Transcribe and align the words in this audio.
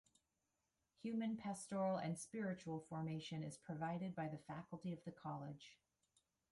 Human, 1.03 1.37
pastoral 1.37 1.97
and 1.97 2.17
spiritual 2.17 2.79
formation 2.79 3.43
is 3.43 3.59
provided 3.59 4.15
by 4.15 4.29
the 4.29 4.39
faculty 4.39 4.91
of 4.93 5.03
the 5.03 5.11
College. 5.11 5.77